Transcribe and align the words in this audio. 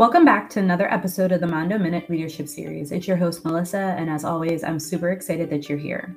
Welcome 0.00 0.24
back 0.24 0.48
to 0.50 0.60
another 0.60 0.90
episode 0.90 1.30
of 1.30 1.42
the 1.42 1.46
Mondo 1.46 1.76
Minute 1.76 2.08
Leadership 2.08 2.48
Series. 2.48 2.90
It's 2.90 3.06
your 3.06 3.18
host, 3.18 3.44
Melissa, 3.44 3.94
and 3.98 4.08
as 4.08 4.24
always, 4.24 4.64
I'm 4.64 4.80
super 4.80 5.10
excited 5.10 5.50
that 5.50 5.68
you're 5.68 5.76
here. 5.76 6.16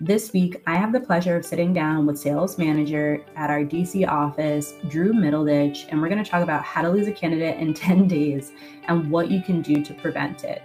This 0.00 0.32
week, 0.32 0.62
I 0.68 0.76
have 0.76 0.92
the 0.92 1.00
pleasure 1.00 1.34
of 1.34 1.44
sitting 1.44 1.72
down 1.72 2.06
with 2.06 2.20
sales 2.20 2.56
manager 2.56 3.24
at 3.34 3.50
our 3.50 3.64
DC 3.64 4.06
office, 4.06 4.74
Drew 4.86 5.12
Middleditch, 5.12 5.88
and 5.88 6.00
we're 6.00 6.08
going 6.08 6.22
to 6.22 6.30
talk 6.30 6.44
about 6.44 6.62
how 6.62 6.82
to 6.82 6.88
lose 6.88 7.08
a 7.08 7.12
candidate 7.12 7.58
in 7.58 7.74
10 7.74 8.06
days 8.06 8.52
and 8.86 9.10
what 9.10 9.28
you 9.28 9.42
can 9.42 9.60
do 9.60 9.82
to 9.82 9.92
prevent 9.94 10.44
it. 10.44 10.62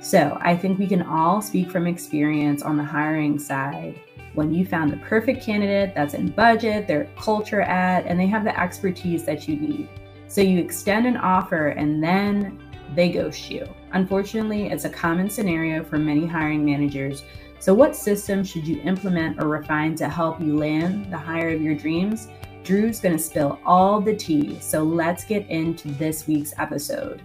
So, 0.00 0.38
I 0.40 0.56
think 0.56 0.78
we 0.78 0.86
can 0.86 1.02
all 1.02 1.42
speak 1.42 1.70
from 1.70 1.86
experience 1.86 2.62
on 2.62 2.78
the 2.78 2.84
hiring 2.84 3.38
side 3.38 4.00
when 4.32 4.54
you 4.54 4.64
found 4.64 4.90
the 4.90 4.96
perfect 4.96 5.44
candidate 5.44 5.94
that's 5.94 6.14
in 6.14 6.30
budget, 6.30 6.86
their 6.86 7.10
culture 7.18 7.60
add, 7.60 8.06
and 8.06 8.18
they 8.18 8.28
have 8.28 8.44
the 8.44 8.58
expertise 8.58 9.24
that 9.24 9.46
you 9.46 9.56
need. 9.56 9.90
So 10.32 10.40
you 10.40 10.60
extend 10.60 11.06
an 11.06 11.18
offer 11.18 11.68
and 11.68 12.02
then 12.02 12.58
they 12.94 13.10
ghost 13.10 13.50
you. 13.50 13.68
Unfortunately, 13.92 14.68
it's 14.68 14.86
a 14.86 14.88
common 14.88 15.28
scenario 15.28 15.84
for 15.84 15.98
many 15.98 16.26
hiring 16.26 16.64
managers. 16.64 17.22
So, 17.58 17.74
what 17.74 17.94
system 17.94 18.42
should 18.42 18.66
you 18.66 18.80
implement 18.80 19.42
or 19.42 19.48
refine 19.48 19.94
to 19.96 20.08
help 20.08 20.40
you 20.40 20.56
land 20.56 21.12
the 21.12 21.18
hire 21.18 21.50
of 21.50 21.60
your 21.60 21.74
dreams? 21.74 22.28
Drew's 22.64 22.98
going 22.98 23.14
to 23.14 23.22
spill 23.22 23.60
all 23.66 24.00
the 24.00 24.16
tea. 24.16 24.58
So, 24.58 24.82
let's 24.82 25.26
get 25.26 25.46
into 25.50 25.88
this 25.88 26.26
week's 26.26 26.54
episode. 26.56 27.20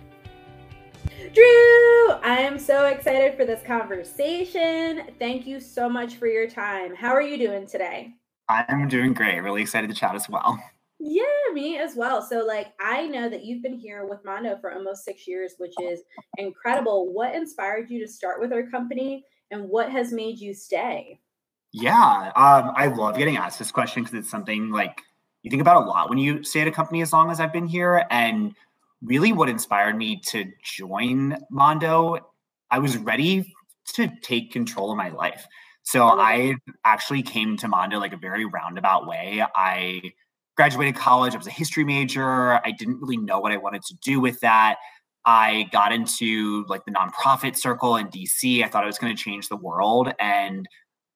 Drew, 1.33 2.11
I 2.11 2.39
am 2.39 2.59
so 2.59 2.87
excited 2.87 3.37
for 3.37 3.45
this 3.45 3.63
conversation. 3.63 5.03
Thank 5.17 5.47
you 5.47 5.61
so 5.61 5.87
much 5.87 6.15
for 6.15 6.27
your 6.27 6.49
time. 6.49 6.93
How 6.93 7.13
are 7.13 7.21
you 7.21 7.37
doing 7.37 7.67
today? 7.67 8.15
I'm 8.49 8.89
doing 8.89 9.13
great. 9.13 9.39
Really 9.39 9.61
excited 9.61 9.89
to 9.89 9.95
chat 9.95 10.13
as 10.13 10.27
well. 10.27 10.59
Yeah, 10.99 11.23
me 11.53 11.77
as 11.77 11.95
well. 11.95 12.23
So, 12.23 12.43
like, 12.45 12.73
I 12.79 13.05
know 13.07 13.29
that 13.29 13.45
you've 13.45 13.61
been 13.61 13.77
here 13.77 14.05
with 14.05 14.25
Mondo 14.25 14.57
for 14.59 14.73
almost 14.73 15.05
six 15.05 15.27
years, 15.27 15.53
which 15.59 15.73
is 15.81 16.01
incredible. 16.37 17.13
What 17.13 17.35
inspired 17.35 17.89
you 17.89 17.99
to 17.99 18.11
start 18.11 18.41
with 18.41 18.51
our 18.51 18.63
company 18.63 19.23
and 19.51 19.69
what 19.69 19.91
has 19.91 20.11
made 20.11 20.39
you 20.39 20.53
stay? 20.55 21.19
Yeah, 21.71 22.31
um, 22.35 22.73
I 22.75 22.87
love 22.87 23.17
getting 23.17 23.37
asked 23.37 23.59
this 23.59 23.71
question 23.71 24.03
because 24.03 24.17
it's 24.17 24.29
something 24.29 24.71
like 24.71 25.01
you 25.43 25.51
think 25.51 25.61
about 25.61 25.83
a 25.83 25.85
lot 25.85 26.09
when 26.09 26.17
you 26.17 26.43
stay 26.43 26.61
at 26.61 26.67
a 26.67 26.71
company 26.71 27.01
as 27.03 27.13
long 27.13 27.29
as 27.29 27.39
I've 27.39 27.53
been 27.53 27.67
here. 27.67 28.05
And 28.09 28.55
really, 29.03 29.33
what 29.33 29.49
inspired 29.49 29.95
me 29.95 30.19
to 30.29 30.45
join 30.63 31.37
Mondo, 31.51 32.17
I 32.71 32.79
was 32.79 32.97
ready 32.97 33.53
to 33.93 34.11
take 34.23 34.51
control 34.51 34.91
of 34.91 34.97
my 34.97 35.09
life. 35.09 35.45
So, 35.83 36.07
I 36.07 36.55
actually 36.83 37.21
came 37.21 37.55
to 37.57 37.67
Mondo 37.67 37.99
like 37.99 38.13
a 38.13 38.17
very 38.17 38.45
roundabout 38.45 39.07
way. 39.07 39.45
I 39.55 40.01
graduated 40.57 40.95
college. 40.95 41.33
I 41.33 41.37
was 41.37 41.47
a 41.47 41.51
history 41.51 41.85
major. 41.85 42.53
I 42.65 42.71
didn't 42.77 42.99
really 42.99 43.17
know 43.17 43.39
what 43.39 43.51
I 43.51 43.57
wanted 43.57 43.83
to 43.83 43.95
do 44.03 44.19
with 44.19 44.39
that. 44.41 44.77
I 45.25 45.67
got 45.71 45.91
into 45.93 46.65
like 46.67 46.85
the 46.85 46.91
nonprofit 46.91 47.55
circle 47.55 47.95
in 47.95 48.07
DC. 48.07 48.63
I 48.63 48.67
thought 48.67 48.83
I 48.83 48.87
was 48.87 48.97
going 48.97 49.15
to 49.15 49.21
change 49.21 49.49
the 49.49 49.57
world 49.57 50.11
and 50.19 50.67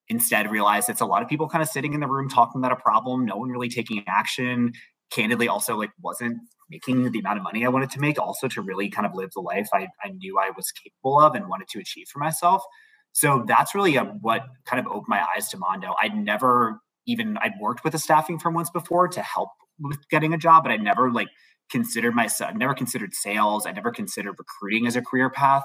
instead 0.09 0.51
realized 0.51 0.89
it's 0.89 1.01
a 1.01 1.05
lot 1.05 1.23
of 1.23 1.29
people 1.29 1.47
kind 1.47 1.61
of 1.61 1.69
sitting 1.69 1.93
in 1.93 2.01
the 2.01 2.07
room 2.07 2.29
talking 2.29 2.59
about 2.59 2.73
a 2.73 2.75
problem, 2.75 3.25
no 3.25 3.37
one 3.37 3.49
really 3.49 3.69
taking 3.69 4.03
action. 4.07 4.73
Candidly, 5.11 5.47
also 5.47 5.77
like 5.77 5.91
wasn't 6.01 6.37
making 6.69 7.11
the 7.11 7.19
amount 7.19 7.37
of 7.37 7.43
money 7.43 7.65
I 7.65 7.69
wanted 7.69 7.89
to 7.91 7.99
make, 7.99 8.19
also 8.19 8.47
to 8.47 8.61
really 8.61 8.89
kind 8.89 9.05
of 9.05 9.13
live 9.13 9.31
the 9.33 9.41
life 9.41 9.67
I, 9.73 9.87
I 10.03 10.09
knew 10.09 10.39
I 10.39 10.51
was 10.55 10.71
capable 10.71 11.19
of 11.19 11.35
and 11.35 11.49
wanted 11.49 11.67
to 11.69 11.79
achieve 11.79 12.07
for 12.07 12.19
myself. 12.19 12.63
So 13.11 13.43
that's 13.45 13.75
really 13.75 13.97
a, 13.97 14.03
um, 14.03 14.19
what 14.21 14.43
kind 14.65 14.79
of 14.79 14.87
opened 14.87 15.07
my 15.09 15.25
eyes 15.35 15.49
to 15.49 15.57
Mondo. 15.57 15.95
I'd 16.01 16.15
never 16.15 16.79
even 17.07 17.37
I'd 17.41 17.53
worked 17.59 17.83
with 17.83 17.93
a 17.95 17.99
staffing 17.99 18.39
firm 18.39 18.53
once 18.53 18.69
before 18.69 19.07
to 19.09 19.21
help 19.21 19.49
with 19.79 20.07
getting 20.09 20.33
a 20.33 20.37
job, 20.37 20.63
but 20.63 20.71
I 20.71 20.77
never 20.77 21.11
like 21.11 21.29
considered 21.71 22.13
myself, 22.13 22.53
never 22.55 22.73
considered 22.73 23.13
sales. 23.13 23.65
I 23.65 23.71
never 23.71 23.91
considered 23.91 24.35
recruiting 24.37 24.85
as 24.87 24.95
a 24.95 25.01
career 25.01 25.29
path. 25.29 25.63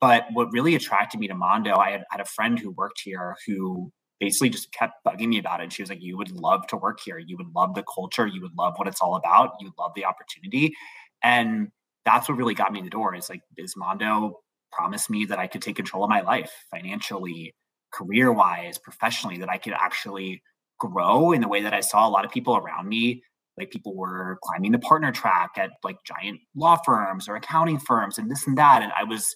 But 0.00 0.26
what 0.32 0.52
really 0.52 0.74
attracted 0.74 1.20
me 1.20 1.28
to 1.28 1.34
Mondo, 1.34 1.76
I 1.76 1.92
had, 1.92 2.04
had 2.10 2.20
a 2.20 2.26
friend 2.26 2.58
who 2.58 2.72
worked 2.72 3.00
here 3.02 3.36
who 3.46 3.90
basically 4.20 4.50
just 4.50 4.72
kept 4.72 4.94
bugging 5.06 5.28
me 5.28 5.38
about 5.38 5.62
it. 5.62 5.72
She 5.72 5.82
was 5.82 5.88
like, 5.88 6.02
You 6.02 6.18
would 6.18 6.32
love 6.32 6.66
to 6.68 6.76
work 6.76 6.98
here. 7.04 7.18
You 7.18 7.36
would 7.38 7.54
love 7.54 7.74
the 7.74 7.84
culture. 7.84 8.26
You 8.26 8.42
would 8.42 8.56
love 8.56 8.74
what 8.76 8.88
it's 8.88 9.00
all 9.00 9.16
about. 9.16 9.52
You 9.60 9.68
would 9.68 9.78
love 9.78 9.92
the 9.94 10.04
opportunity. 10.04 10.74
And 11.22 11.68
that's 12.04 12.28
what 12.28 12.36
really 12.36 12.54
got 12.54 12.72
me 12.72 12.80
in 12.80 12.84
the 12.84 12.90
door 12.90 13.14
is 13.14 13.30
like, 13.30 13.40
is 13.56 13.74
Mondo 13.76 14.40
promised 14.72 15.08
me 15.08 15.24
that 15.26 15.38
I 15.38 15.46
could 15.46 15.62
take 15.62 15.76
control 15.76 16.04
of 16.04 16.10
my 16.10 16.20
life 16.20 16.52
financially, 16.70 17.54
career 17.92 18.32
wise, 18.32 18.76
professionally, 18.76 19.38
that 19.38 19.48
I 19.48 19.56
could 19.56 19.72
actually 19.72 20.42
grow 20.78 21.32
in 21.32 21.40
the 21.40 21.48
way 21.48 21.62
that 21.62 21.74
I 21.74 21.80
saw 21.80 22.06
a 22.06 22.10
lot 22.10 22.24
of 22.24 22.30
people 22.30 22.56
around 22.56 22.88
me. 22.88 23.22
Like 23.56 23.70
people 23.70 23.94
were 23.94 24.38
climbing 24.42 24.72
the 24.72 24.78
partner 24.78 25.12
track 25.12 25.52
at 25.56 25.70
like 25.84 25.96
giant 26.04 26.40
law 26.56 26.76
firms 26.84 27.28
or 27.28 27.36
accounting 27.36 27.78
firms 27.78 28.18
and 28.18 28.30
this 28.30 28.46
and 28.46 28.58
that. 28.58 28.82
And 28.82 28.92
I 28.96 29.04
was 29.04 29.34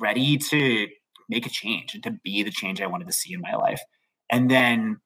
ready 0.00 0.36
to 0.36 0.88
make 1.28 1.46
a 1.46 1.50
change 1.50 1.94
and 1.94 2.02
to 2.02 2.12
be 2.24 2.42
the 2.42 2.50
change 2.50 2.80
I 2.80 2.86
wanted 2.86 3.06
to 3.06 3.12
see 3.12 3.32
in 3.32 3.40
my 3.40 3.54
life. 3.54 3.80
And 4.30 4.50
then 4.50 4.98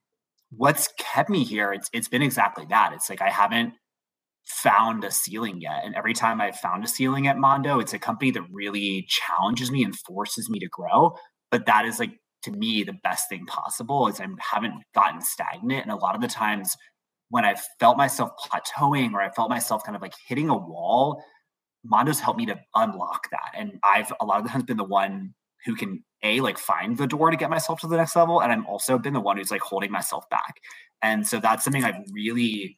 what's 0.51 0.89
kept 0.99 1.31
me 1.31 1.45
here, 1.45 1.73
it's 1.73 1.89
it's 1.93 2.09
been 2.09 2.23
exactly 2.23 2.65
that. 2.71 2.93
It's 2.95 3.11
like 3.11 3.23
I 3.23 3.31
haven't 3.31 3.75
found 4.45 5.05
a 5.05 5.11
ceiling 5.11 5.61
yet. 5.61 5.83
And 5.85 5.95
every 5.95 6.15
time 6.15 6.41
I've 6.41 6.57
found 6.57 6.85
a 6.85 6.89
ceiling 6.89 7.27
at 7.27 7.39
Mondo, 7.39 7.79
it's 7.79 7.93
a 7.93 7.99
company 7.99 8.31
that 8.33 8.43
really 8.51 9.07
challenges 9.09 9.71
me 9.71 9.85
and 9.85 9.97
forces 9.97 10.51
me 10.51 10.59
to 10.59 10.69
grow. 10.69 11.13
But 11.51 11.67
that 11.67 11.85
is 11.85 11.99
like 11.99 12.13
to 12.45 12.51
me 12.51 12.83
the 12.83 12.97
best 13.05 13.29
thing 13.29 13.47
possible 13.47 14.09
is 14.09 14.21
I 14.21 14.27
haven't 14.41 14.75
gotten 14.95 15.21
stagnant. 15.21 15.85
And 15.85 15.93
a 15.93 15.97
lot 15.97 16.15
of 16.15 16.21
the 16.21 16.29
times 16.29 16.77
when 17.31 17.45
I 17.45 17.57
felt 17.79 17.97
myself 17.97 18.33
plateauing 18.45 19.13
or 19.13 19.23
I 19.23 19.31
felt 19.31 19.51
myself 19.51 19.85
kind 19.85 19.97
of 19.97 20.03
like 20.03 20.15
hitting 20.27 20.49
a 20.49 20.57
wall, 20.57 21.23
Mondo's 21.85 22.21
helped 22.21 22.39
me 22.39 22.47
to 22.47 22.61
unlock 22.75 23.31
that. 23.31 23.53
And 23.57 23.79
I've 23.85 24.13
a 24.21 24.27
lot 24.27 24.39
of 24.39 24.45
the 24.45 24.51
times 24.51 24.65
been 24.65 24.77
the 24.77 24.85
one 24.85 25.35
who 25.65 25.75
can 25.75 26.05
a 26.23 26.41
like 26.41 26.59
find 26.59 26.97
the 26.97 27.07
door 27.07 27.31
to 27.31 27.37
get 27.37 27.51
myself 27.51 27.81
to 27.81 27.87
the 27.87 27.97
next 27.97 28.17
level. 28.17 28.41
And 28.41 28.53
I'm 28.53 28.67
also 28.67 28.99
been 28.99 29.15
the 29.15 29.21
one 29.21 29.37
who's 29.37 29.51
like 29.51 29.61
holding 29.61 29.91
myself 29.91 30.29
back. 30.31 30.57
And 31.03 31.27
so 31.27 31.41
that's 31.41 31.65
something 31.65 31.85
I've 31.85 32.05
really 32.13 32.77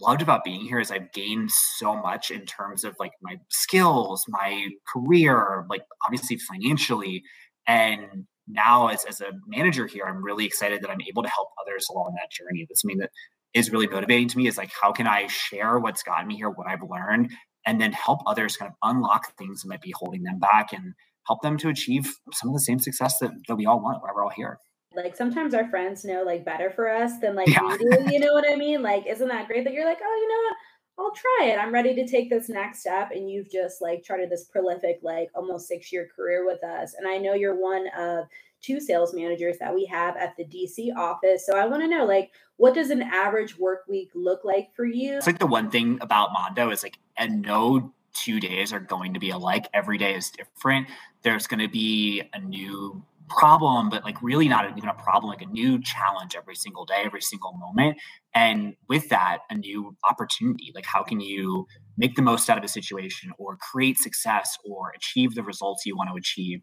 loved 0.00 0.22
about 0.22 0.44
being 0.44 0.62
here 0.62 0.80
is 0.80 0.90
I've 0.90 1.12
gained 1.12 1.50
so 1.50 1.94
much 1.94 2.30
in 2.30 2.46
terms 2.46 2.84
of 2.84 2.96
like 2.98 3.12
my 3.22 3.36
skills, 3.48 4.24
my 4.28 4.68
career, 4.92 5.66
like 5.70 5.82
obviously 6.04 6.36
financially. 6.36 7.22
And 7.66 8.26
now 8.46 8.88
as, 8.88 9.04
as 9.04 9.20
a 9.20 9.32
manager 9.46 9.86
here, 9.86 10.04
I'm 10.06 10.22
really 10.22 10.44
excited 10.44 10.82
that 10.82 10.90
I'm 10.90 11.00
able 11.08 11.22
to 11.22 11.28
help 11.28 11.48
others 11.60 11.86
along 11.90 12.14
that 12.16 12.30
journey. 12.30 12.66
That's 12.68 12.82
something 12.82 12.98
that 12.98 13.10
is 13.54 13.70
really 13.70 13.86
motivating 13.86 14.28
to 14.28 14.38
me 14.38 14.46
is 14.46 14.58
like, 14.58 14.70
how 14.80 14.92
can 14.92 15.06
I 15.06 15.26
share 15.28 15.78
what's 15.78 16.02
gotten 16.02 16.28
me 16.28 16.36
here, 16.36 16.50
what 16.50 16.66
I've 16.66 16.82
learned, 16.82 17.30
and 17.66 17.80
then 17.80 17.92
help 17.92 18.20
others 18.26 18.56
kind 18.56 18.70
of 18.70 18.76
unlock 18.82 19.36
things 19.38 19.62
that 19.62 19.68
might 19.68 19.80
be 19.80 19.94
holding 19.96 20.22
them 20.22 20.38
back 20.38 20.72
and 20.72 20.94
help 21.26 21.40
them 21.42 21.56
to 21.58 21.68
achieve 21.68 22.12
some 22.32 22.50
of 22.50 22.54
the 22.54 22.60
same 22.60 22.78
success 22.78 23.18
that, 23.18 23.30
that 23.48 23.56
we 23.56 23.66
all 23.66 23.80
want 23.80 24.02
why 24.02 24.10
we're 24.14 24.24
all 24.24 24.30
here. 24.30 24.58
Like 24.94 25.16
sometimes 25.16 25.54
our 25.54 25.68
friends 25.70 26.04
know 26.04 26.22
like 26.22 26.44
better 26.44 26.70
for 26.70 26.88
us 26.88 27.18
than 27.20 27.34
like 27.34 27.48
yeah. 27.48 27.62
we 27.64 27.78
do. 27.78 28.12
You 28.12 28.20
know 28.20 28.32
what 28.32 28.48
I 28.48 28.54
mean? 28.54 28.82
Like, 28.82 29.06
isn't 29.06 29.26
that 29.28 29.46
great 29.48 29.64
that 29.64 29.72
you're 29.72 29.86
like, 29.86 29.98
oh, 30.04 30.16
you 30.20 30.28
know 30.28 30.48
what? 30.48 30.56
I'll 30.98 31.12
try 31.12 31.48
it. 31.48 31.58
I'm 31.58 31.74
ready 31.74 31.94
to 31.94 32.06
take 32.06 32.30
this 32.30 32.48
next 32.48 32.80
step. 32.80 33.10
And 33.10 33.28
you've 33.28 33.50
just 33.50 33.82
like 33.82 34.04
charted 34.04 34.30
this 34.30 34.44
prolific, 34.44 35.00
like 35.02 35.28
almost 35.34 35.66
six 35.66 35.92
year 35.92 36.08
career 36.14 36.46
with 36.46 36.62
us. 36.62 36.94
And 36.96 37.08
I 37.08 37.18
know 37.18 37.34
you're 37.34 37.60
one 37.60 37.88
of 37.98 38.26
two 38.64 38.80
sales 38.80 39.12
managers 39.12 39.58
that 39.58 39.74
we 39.74 39.84
have 39.86 40.16
at 40.16 40.36
the 40.36 40.44
DC 40.44 40.94
office. 40.96 41.44
So 41.44 41.56
I 41.56 41.66
want 41.66 41.82
to 41.82 41.88
know, 41.88 42.04
like, 42.04 42.30
what 42.56 42.74
does 42.74 42.90
an 42.90 43.02
average 43.02 43.58
work 43.58 43.84
week 43.88 44.10
look 44.14 44.44
like 44.44 44.74
for 44.74 44.86
you? 44.86 45.16
It's 45.16 45.26
like 45.26 45.38
the 45.38 45.46
one 45.46 45.70
thing 45.70 45.98
about 46.00 46.32
Mondo 46.32 46.70
is 46.70 46.82
like, 46.82 46.98
and 47.18 47.42
no 47.42 47.92
two 48.14 48.40
days 48.40 48.72
are 48.72 48.80
going 48.80 49.12
to 49.12 49.20
be 49.20 49.30
alike. 49.30 49.68
Every 49.74 49.98
day 49.98 50.14
is 50.14 50.30
different. 50.30 50.88
There's 51.22 51.46
going 51.46 51.60
to 51.60 51.68
be 51.68 52.22
a 52.32 52.38
new 52.38 53.02
problem, 53.28 53.88
but 53.88 54.04
like 54.04 54.20
really 54.22 54.48
not 54.48 54.76
even 54.76 54.88
a 54.88 54.94
problem, 54.94 55.30
like 55.30 55.42
a 55.42 55.46
new 55.46 55.80
challenge 55.80 56.34
every 56.36 56.54
single 56.54 56.84
day, 56.84 57.02
every 57.04 57.20
single 57.20 57.56
moment. 57.58 57.98
And 58.34 58.74
with 58.88 59.08
that, 59.08 59.38
a 59.50 59.54
new 59.54 59.96
opportunity. 60.08 60.72
Like, 60.74 60.86
how 60.86 61.02
can 61.02 61.20
you 61.20 61.66
make 61.96 62.16
the 62.16 62.22
most 62.22 62.48
out 62.50 62.58
of 62.58 62.64
a 62.64 62.68
situation 62.68 63.32
or 63.38 63.56
create 63.56 63.98
success 63.98 64.56
or 64.64 64.92
achieve 64.94 65.34
the 65.34 65.42
results 65.42 65.86
you 65.86 65.96
want 65.96 66.10
to 66.10 66.16
achieve? 66.16 66.60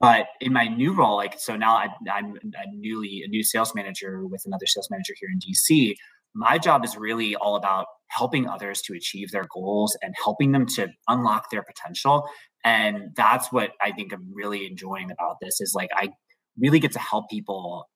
But 0.00 0.26
in 0.40 0.52
my 0.52 0.66
new 0.66 0.92
role, 0.94 1.16
like, 1.16 1.38
so 1.38 1.56
now 1.56 1.74
I, 1.74 1.86
I'm 2.12 2.34
a 2.42 2.66
newly 2.74 3.22
a 3.24 3.28
new 3.28 3.44
sales 3.44 3.72
manager 3.74 4.26
with 4.26 4.42
another 4.44 4.66
sales 4.66 4.88
manager 4.90 5.14
here 5.18 5.28
in 5.32 5.38
DC. 5.38 5.94
My 6.34 6.58
job 6.58 6.84
is 6.84 6.96
really 6.96 7.36
all 7.36 7.54
about 7.56 7.86
helping 8.12 8.48
others 8.48 8.82
to 8.82 8.94
achieve 8.94 9.30
their 9.30 9.46
goals 9.52 9.96
and 10.02 10.14
helping 10.22 10.52
them 10.52 10.66
to 10.66 10.88
unlock 11.08 11.50
their 11.50 11.62
potential. 11.62 12.28
And 12.64 13.10
that's 13.16 13.50
what 13.50 13.72
i 13.80 13.90
think 13.90 14.12
i'm 14.12 14.30
really 14.32 14.66
enjoying 14.66 15.10
about 15.10 15.36
this 15.40 15.60
is 15.60 15.72
like 15.74 15.90
i 15.96 16.10
really 16.56 16.78
get 16.78 16.92
to 16.92 17.00
help 17.00 17.28
people 17.28 17.88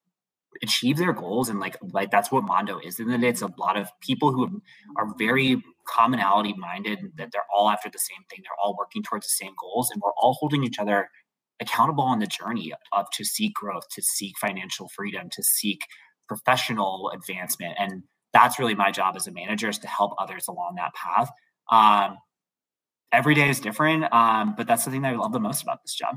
achieve 0.61 0.97
their 0.97 1.13
goals 1.13 1.49
and 1.49 1.61
like 1.61 1.77
like 1.93 2.11
that's 2.11 2.33
what 2.33 2.43
mondo 2.43 2.81
is 2.81 2.99
and 2.99 3.23
it's 3.23 3.43
a 3.43 3.51
lot 3.59 3.77
of 3.77 3.89
people 4.01 4.33
who 4.33 4.61
are 4.97 5.07
very 5.17 5.63
commonality 5.87 6.55
minded 6.57 6.99
that 7.17 7.31
they're 7.33 7.47
all 7.55 7.71
after 7.71 7.89
the 7.89 7.99
same 7.99 8.25
thing. 8.29 8.41
They're 8.43 8.59
all 8.63 8.77
working 8.79 9.03
towards 9.03 9.27
the 9.27 9.45
same 9.45 9.53
goals 9.61 9.91
and 9.91 10.03
we're 10.03 10.13
all 10.19 10.37
holding 10.39 10.65
each 10.65 10.79
other 10.79 11.09
accountable 11.61 12.05
on 12.05 12.19
the 12.19 12.27
journey 12.27 12.73
of 12.93 13.07
to 13.13 13.25
seek 13.25 13.55
growth 13.55 13.85
to 13.93 14.03
seek 14.03 14.39
financial 14.39 14.91
freedom 14.95 15.29
to 15.33 15.43
seek 15.43 15.81
professional 16.29 17.11
advancement. 17.15 17.75
And 17.79 18.03
that's 18.37 18.59
really 18.59 18.75
my 18.75 18.91
job 18.91 19.17
as 19.17 19.27
a 19.27 19.33
manager 19.33 19.71
is 19.71 19.79
to 19.79 19.88
help 19.88 20.12
others 20.19 20.47
along 20.47 20.75
that 20.77 20.93
path 20.94 21.31
um, 21.73 22.19
every 23.11 23.35
day 23.35 23.49
is 23.49 23.61
different. 23.61 24.12
Um, 24.12 24.55
but 24.55 24.67
that's 24.67 24.85
the 24.85 24.91
thing 24.91 25.03
that 25.03 25.15
I 25.15 25.17
love 25.17 25.33
the 25.33 25.41
most 25.41 25.62
about 25.62 25.83
this 25.83 25.94
job. 25.94 26.15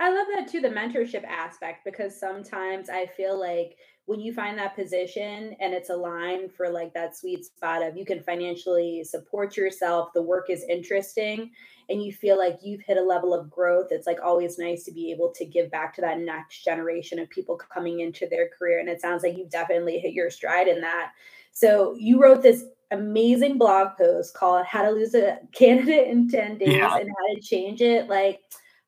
I 0.00 0.10
love 0.10 0.26
that 0.34 0.48
too, 0.48 0.60
the 0.60 0.70
mentorship 0.70 1.24
aspect, 1.24 1.80
because 1.84 2.18
sometimes 2.18 2.88
I 2.88 3.06
feel 3.06 3.38
like 3.38 3.76
when 4.06 4.20
you 4.20 4.34
find 4.34 4.58
that 4.58 4.76
position 4.76 5.56
and 5.60 5.72
it's 5.72 5.88
aligned 5.88 6.52
for 6.52 6.68
like 6.68 6.92
that 6.92 7.16
sweet 7.16 7.44
spot 7.44 7.82
of 7.82 7.96
you 7.96 8.04
can 8.04 8.22
financially 8.22 9.02
support 9.02 9.56
yourself, 9.56 10.12
the 10.12 10.22
work 10.22 10.50
is 10.50 10.64
interesting, 10.68 11.50
and 11.88 12.02
you 12.02 12.12
feel 12.12 12.38
like 12.38 12.58
you've 12.62 12.82
hit 12.82 12.98
a 12.98 13.02
level 13.02 13.32
of 13.32 13.50
growth, 13.50 13.88
it's 13.90 14.06
like 14.06 14.18
always 14.22 14.58
nice 14.58 14.84
to 14.84 14.92
be 14.92 15.10
able 15.10 15.32
to 15.34 15.46
give 15.46 15.70
back 15.70 15.94
to 15.94 16.00
that 16.02 16.18
next 16.18 16.64
generation 16.64 17.18
of 17.18 17.30
people 17.30 17.56
coming 17.56 18.00
into 18.00 18.26
their 18.28 18.48
career. 18.48 18.78
And 18.78 18.88
it 18.88 19.00
sounds 19.00 19.22
like 19.22 19.38
you've 19.38 19.50
definitely 19.50 19.98
hit 19.98 20.12
your 20.12 20.30
stride 20.30 20.68
in 20.68 20.80
that. 20.82 21.12
So 21.52 21.94
you 21.98 22.20
wrote 22.20 22.42
this 22.42 22.64
amazing 22.90 23.58
blog 23.58 23.96
post 23.96 24.34
called 24.34 24.66
How 24.66 24.82
to 24.82 24.90
Lose 24.90 25.14
a 25.14 25.38
Candidate 25.52 26.08
in 26.08 26.28
10 26.28 26.58
Days 26.58 26.68
yeah. 26.68 26.96
and 26.96 27.08
How 27.08 27.34
to 27.34 27.40
Change 27.40 27.80
It. 27.80 28.08
Like, 28.08 28.40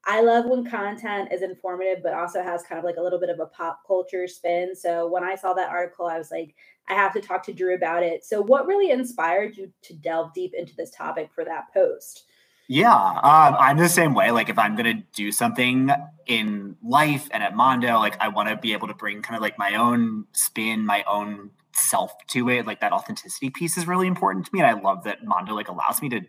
I 0.09 0.21
love 0.21 0.45
when 0.47 0.65
content 0.65 1.33
is 1.33 1.43
informative, 1.43 2.03
but 2.03 2.15
also 2.15 2.41
has 2.41 2.63
kind 2.63 2.79
of 2.79 2.85
like 2.85 2.97
a 2.97 3.03
little 3.03 3.19
bit 3.19 3.29
of 3.29 3.41
a 3.41 3.47
pop 3.47 3.81
culture 3.85 4.29
spin. 4.29 4.75
So 4.77 5.09
when 5.09 5.25
I 5.25 5.35
saw 5.35 5.53
that 5.55 5.69
article, 5.69 6.07
I 6.07 6.17
was 6.17 6.31
like, 6.31 6.55
I 6.89 6.95
have 6.95 7.13
to 7.15 7.21
talk 7.21 7.43
to 7.47 7.53
Drew 7.53 7.75
about 7.75 8.05
it. 8.05 8.25
So, 8.25 8.41
what 8.41 8.67
really 8.67 8.91
inspired 8.91 9.57
you 9.57 9.73
to 9.83 9.95
delve 9.95 10.33
deep 10.33 10.53
into 10.57 10.77
this 10.77 10.91
topic 10.93 11.31
for 11.35 11.45
that 11.45 11.73
post? 11.75 12.25
Yeah, 12.69 12.95
um, 12.95 13.57
I'm 13.59 13.77
the 13.79 13.89
same 13.89 14.15
way. 14.15 14.31
Like, 14.31 14.49
if 14.49 14.59
I'm 14.59 14.77
going 14.77 14.97
to 14.97 15.03
do 15.15 15.33
something 15.33 15.91
in 16.27 16.77
life 16.85 17.29
and 17.33 17.43
at 17.43 17.55
Mondo, 17.57 17.99
like, 17.99 18.21
I 18.21 18.29
want 18.29 18.49
to 18.49 18.57
be 18.57 18.73
able 18.73 18.89
to 18.89 18.95
bring 18.95 19.23
kind 19.23 19.37
of 19.37 19.43
like 19.43 19.59
my 19.59 19.75
own 19.75 20.27
spin, 20.33 20.87
my 20.87 21.05
own 21.09 21.51
self 21.73 22.13
to 22.29 22.49
it. 22.49 22.67
Like, 22.67 22.81
that 22.81 22.93
authenticity 22.93 23.51
piece 23.51 23.77
is 23.77 23.87
really 23.87 24.07
important 24.07 24.47
to 24.47 24.51
me. 24.53 24.61
And 24.61 24.69
I 24.69 24.81
love 24.81 25.05
that 25.05 25.25
Mondo 25.25 25.55
like 25.55 25.69
allows 25.69 26.01
me 26.01 26.09
to 26.11 26.21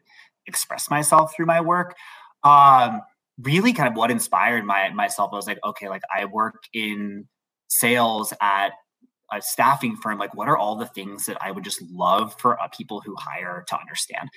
express 0.47 0.89
myself 0.89 1.35
through 1.35 1.45
my 1.45 1.61
work. 1.61 1.95
Um, 2.43 3.01
really 3.41 3.73
kind 3.73 3.89
of 3.89 3.95
what 3.95 4.11
inspired 4.11 4.65
my 4.65 4.89
myself. 4.89 5.31
I 5.33 5.35
was 5.35 5.47
like, 5.47 5.59
okay, 5.63 5.89
like 5.89 6.01
I 6.13 6.25
work 6.25 6.63
in 6.73 7.27
sales 7.67 8.33
at 8.41 8.71
a 9.31 9.41
staffing 9.41 9.95
firm. 9.97 10.17
Like, 10.17 10.33
what 10.35 10.47
are 10.47 10.57
all 10.57 10.75
the 10.75 10.85
things 10.85 11.25
that 11.25 11.37
I 11.41 11.51
would 11.51 11.63
just 11.63 11.81
love 11.91 12.35
for 12.39 12.59
uh, 12.61 12.67
people 12.69 13.01
who 13.01 13.15
hire 13.17 13.63
to 13.67 13.79
understand? 13.79 14.29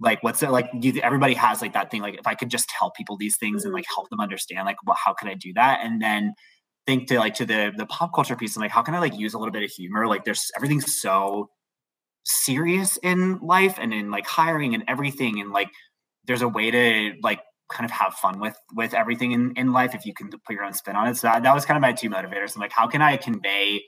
Like, 0.00 0.22
what's 0.22 0.42
it 0.42 0.50
like? 0.50 0.68
You, 0.80 1.00
everybody 1.02 1.34
has 1.34 1.62
like 1.62 1.74
that 1.74 1.90
thing. 1.90 2.02
Like, 2.02 2.18
if 2.18 2.26
I 2.26 2.34
could 2.34 2.50
just 2.50 2.68
tell 2.68 2.90
people 2.90 3.16
these 3.16 3.36
things 3.38 3.64
and 3.64 3.72
like 3.72 3.84
help 3.94 4.10
them 4.10 4.20
understand, 4.20 4.66
like, 4.66 4.76
well, 4.84 4.96
how 5.02 5.14
can 5.14 5.28
I 5.28 5.34
do 5.34 5.52
that? 5.54 5.80
And 5.82 6.02
then 6.02 6.34
think 6.86 7.06
to 7.08 7.18
like 7.18 7.34
to 7.34 7.46
the 7.46 7.72
the 7.76 7.86
pop 7.86 8.12
culture 8.14 8.34
piece 8.36 8.56
and 8.56 8.62
like, 8.62 8.72
how 8.72 8.82
can 8.82 8.94
I 8.94 8.98
like 8.98 9.16
use 9.16 9.34
a 9.34 9.38
little 9.38 9.52
bit 9.52 9.62
of 9.62 9.70
humor? 9.70 10.06
Like, 10.08 10.24
there's 10.24 10.50
everything's 10.56 11.00
so 11.00 11.50
serious 12.24 12.96
in 12.98 13.38
life 13.38 13.78
and 13.80 13.94
in 13.94 14.10
like 14.10 14.26
hiring 14.26 14.74
and 14.74 14.84
everything, 14.88 15.40
and 15.40 15.52
like 15.52 15.68
there's 16.26 16.42
a 16.42 16.48
way 16.48 16.70
to 16.70 17.14
like 17.22 17.40
kind 17.72 17.84
of 17.84 17.90
have 17.90 18.14
fun 18.14 18.38
with 18.40 18.56
with 18.74 18.94
everything 18.94 19.32
in, 19.32 19.52
in 19.56 19.72
life 19.72 19.94
if 19.94 20.06
you 20.06 20.14
can 20.14 20.30
put 20.30 20.54
your 20.54 20.64
own 20.64 20.72
spin 20.72 20.96
on 20.96 21.08
it. 21.08 21.16
So 21.16 21.26
that, 21.26 21.42
that 21.42 21.54
was 21.54 21.64
kind 21.64 21.76
of 21.76 21.82
my 21.82 21.92
two 21.92 22.10
motivators. 22.10 22.54
I'm 22.54 22.60
like, 22.60 22.72
how 22.72 22.86
can 22.86 23.02
I 23.02 23.16
convey 23.16 23.82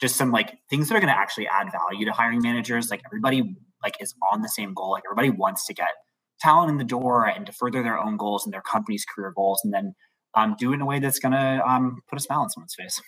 just 0.00 0.16
some 0.16 0.30
like 0.30 0.58
things 0.68 0.88
that 0.88 0.96
are 0.96 1.00
going 1.00 1.12
to 1.12 1.18
actually 1.18 1.48
add 1.48 1.68
value 1.72 2.06
to 2.06 2.12
hiring 2.12 2.42
managers? 2.42 2.90
Like 2.90 3.02
everybody 3.06 3.56
like 3.82 3.96
is 4.00 4.14
on 4.32 4.42
the 4.42 4.48
same 4.48 4.74
goal. 4.74 4.92
Like 4.92 5.04
everybody 5.10 5.30
wants 5.30 5.66
to 5.66 5.74
get 5.74 5.88
talent 6.40 6.70
in 6.70 6.78
the 6.78 6.84
door 6.84 7.26
and 7.26 7.46
to 7.46 7.52
further 7.52 7.82
their 7.82 7.98
own 7.98 8.16
goals 8.16 8.44
and 8.44 8.52
their 8.52 8.62
company's 8.62 9.04
career 9.04 9.32
goals, 9.34 9.60
and 9.64 9.72
then 9.72 9.94
um, 10.34 10.54
do 10.58 10.72
it 10.72 10.74
in 10.74 10.80
a 10.80 10.86
way 10.86 10.98
that's 10.98 11.18
going 11.18 11.32
to 11.32 11.62
um, 11.66 12.00
put 12.08 12.18
a 12.18 12.22
smile 12.22 12.40
on 12.40 12.50
someone's 12.50 12.74
face. 12.74 13.00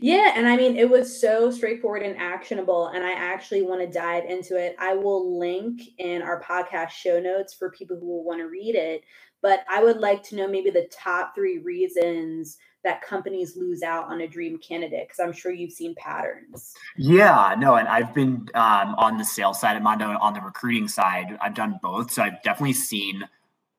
Yeah, 0.00 0.32
and 0.34 0.48
I 0.48 0.56
mean 0.56 0.76
it 0.76 0.88
was 0.88 1.20
so 1.20 1.50
straightforward 1.50 2.02
and 2.02 2.16
actionable 2.18 2.88
and 2.88 3.04
I 3.04 3.12
actually 3.12 3.62
want 3.62 3.80
to 3.80 3.86
dive 3.86 4.24
into 4.24 4.56
it. 4.56 4.74
I 4.78 4.94
will 4.94 5.38
link 5.38 5.80
in 5.98 6.22
our 6.22 6.42
podcast 6.42 6.90
show 6.90 7.20
notes 7.20 7.54
for 7.54 7.70
people 7.70 7.96
who 7.96 8.06
will 8.06 8.24
want 8.24 8.40
to 8.40 8.48
read 8.48 8.74
it, 8.74 9.02
but 9.42 9.64
I 9.68 9.82
would 9.82 9.98
like 9.98 10.22
to 10.24 10.36
know 10.36 10.48
maybe 10.48 10.70
the 10.70 10.88
top 10.92 11.34
3 11.34 11.58
reasons 11.58 12.58
that 12.82 13.02
companies 13.02 13.56
lose 13.56 13.82
out 13.82 14.06
on 14.06 14.22
a 14.22 14.26
dream 14.26 14.58
candidate 14.58 15.06
because 15.06 15.20
I'm 15.20 15.32
sure 15.32 15.52
you've 15.52 15.72
seen 15.72 15.94
patterns. 15.96 16.74
Yeah, 16.96 17.54
no, 17.58 17.74
and 17.76 17.86
I've 17.86 18.14
been 18.14 18.48
um, 18.54 18.94
on 18.96 19.18
the 19.18 19.24
sales 19.24 19.60
side 19.60 19.76
at 19.76 19.82
Mondo 19.82 20.16
on 20.20 20.32
the 20.32 20.40
recruiting 20.40 20.88
side. 20.88 21.36
I've 21.42 21.54
done 21.54 21.78
both, 21.82 22.10
so 22.10 22.22
I've 22.22 22.42
definitely 22.42 22.72
seen 22.72 23.24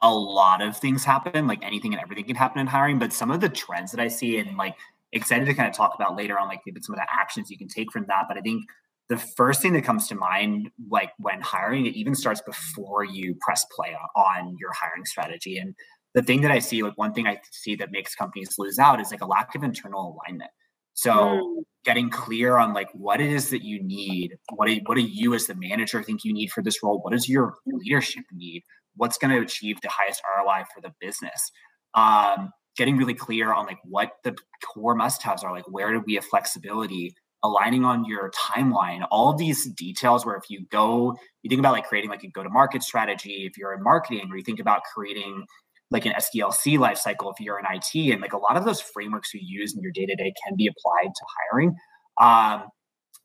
a 0.01 0.13
lot 0.13 0.61
of 0.61 0.77
things 0.77 1.03
happen. 1.03 1.47
Like 1.47 1.63
anything 1.63 1.93
and 1.93 2.01
everything 2.01 2.25
can 2.25 2.35
happen 2.35 2.59
in 2.59 2.67
hiring, 2.67 2.99
but 2.99 3.13
some 3.13 3.31
of 3.31 3.41
the 3.41 3.49
trends 3.49 3.91
that 3.91 3.99
I 3.99 4.07
see 4.07 4.37
and 4.37 4.57
like 4.57 4.75
excited 5.13 5.45
to 5.45 5.53
kind 5.53 5.67
of 5.67 5.75
talk 5.75 5.95
about 5.95 6.15
later 6.15 6.39
on, 6.39 6.47
like 6.47 6.61
maybe 6.65 6.81
some 6.81 6.93
of 6.93 6.99
the 6.99 7.07
actions 7.11 7.49
you 7.49 7.57
can 7.57 7.67
take 7.67 7.91
from 7.91 8.05
that. 8.07 8.25
But 8.27 8.37
I 8.37 8.41
think 8.41 8.63
the 9.11 9.17
first 9.17 9.61
thing 9.61 9.73
that 9.73 9.83
comes 9.83 10.07
to 10.07 10.15
mind, 10.15 10.69
like 10.89 11.11
when 11.19 11.41
hiring, 11.41 11.85
it 11.85 11.95
even 11.95 12.15
starts 12.15 12.41
before 12.41 13.03
you 13.03 13.35
press 13.41 13.65
play 13.75 13.93
on 14.15 14.55
your 14.57 14.71
hiring 14.71 15.03
strategy. 15.03 15.57
And 15.57 15.75
the 16.13 16.21
thing 16.21 16.39
that 16.43 16.51
I 16.51 16.59
see, 16.59 16.81
like 16.81 16.97
one 16.97 17.13
thing 17.13 17.27
I 17.27 17.41
see 17.51 17.75
that 17.75 17.91
makes 17.91 18.15
companies 18.15 18.55
lose 18.57 18.79
out 18.79 19.01
is 19.01 19.11
like 19.11 19.19
a 19.19 19.25
lack 19.25 19.53
of 19.53 19.63
internal 19.63 20.17
alignment. 20.17 20.49
So 20.93 21.11
mm. 21.11 21.63
getting 21.83 22.09
clear 22.09 22.55
on 22.57 22.73
like 22.73 22.87
what 22.93 23.19
it 23.19 23.29
is 23.29 23.49
that 23.49 23.65
you 23.65 23.83
need, 23.83 24.37
what 24.55 24.69
do, 24.69 24.79
what 24.85 24.95
do 24.95 25.01
you 25.01 25.33
as 25.33 25.47
the 25.47 25.55
manager 25.55 26.01
think 26.01 26.23
you 26.23 26.31
need 26.31 26.49
for 26.49 26.63
this 26.63 26.81
role? 26.81 27.01
What 27.01 27.11
does 27.11 27.27
your 27.27 27.55
leadership 27.65 28.23
need? 28.31 28.63
What's 28.95 29.17
going 29.17 29.35
to 29.35 29.41
achieve 29.41 29.81
the 29.81 29.89
highest 29.89 30.21
ROI 30.37 30.63
for 30.73 30.79
the 30.79 30.93
business? 31.01 31.51
Um, 31.95 32.51
getting 32.77 32.95
really 32.95 33.13
clear 33.13 33.51
on 33.51 33.65
like 33.65 33.79
what 33.83 34.11
the 34.23 34.37
core 34.63 34.95
must-haves 34.95 35.43
are, 35.43 35.51
like 35.51 35.69
where 35.69 35.91
do 35.91 36.01
we 36.05 36.15
have 36.15 36.23
flexibility, 36.23 37.13
aligning 37.43 37.85
on 37.85 38.05
your 38.05 38.31
timeline, 38.31 39.05
all 39.09 39.33
these 39.33 39.69
details 39.71 40.25
where 40.25 40.35
if 40.35 40.49
you 40.49 40.65
go, 40.71 41.15
you 41.41 41.49
think 41.49 41.59
about 41.59 41.73
like 41.73 41.87
creating 41.87 42.09
like 42.09 42.23
a 42.23 42.29
go-to-market 42.29 42.83
strategy, 42.83 43.45
if 43.49 43.57
you're 43.57 43.73
in 43.73 43.83
marketing, 43.83 44.27
or 44.31 44.37
you 44.37 44.43
think 44.43 44.59
about 44.59 44.81
creating 44.93 45.45
like 45.89 46.05
an 46.05 46.13
SDLC 46.13 46.77
lifecycle 46.77 47.31
if 47.31 47.39
you're 47.39 47.59
in 47.59 47.65
IT, 47.69 48.13
and 48.13 48.21
like 48.21 48.33
a 48.33 48.37
lot 48.37 48.57
of 48.57 48.65
those 48.65 48.79
frameworks 48.79 49.33
you 49.33 49.41
use 49.43 49.75
in 49.75 49.81
your 49.81 49.91
day-to-day 49.91 50.33
can 50.45 50.55
be 50.55 50.67
applied 50.67 51.11
to 51.13 51.25
hiring. 51.49 51.75
Um, 52.17 52.69